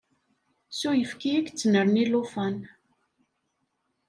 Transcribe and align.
S 0.77 0.79
uyefki 0.89 1.27
i 1.29 1.31
yettnerni 1.35 2.03
llufan. 2.09 2.55